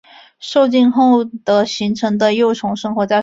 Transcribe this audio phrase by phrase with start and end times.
[0.39, 3.19] 受精后的形成的幼虫生活在水中。